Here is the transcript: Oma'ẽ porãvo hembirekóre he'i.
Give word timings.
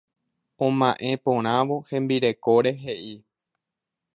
Oma'ẽ 0.67 1.11
porãvo 1.27 1.75
hembirekóre 1.91 2.71
he'i. 2.83 3.15